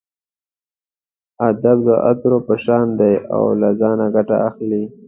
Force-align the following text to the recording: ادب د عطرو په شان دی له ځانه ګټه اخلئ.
ادب 1.49 1.77
د 1.87 1.89
عطرو 2.07 2.37
په 2.47 2.55
شان 2.63 2.87
دی 2.99 3.13
له 3.61 3.69
ځانه 3.79 4.05
ګټه 4.15 4.35
اخلئ. 4.49 4.83